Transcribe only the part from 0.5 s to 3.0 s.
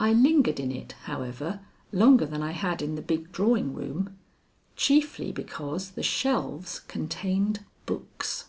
in it, however, longer than I had in the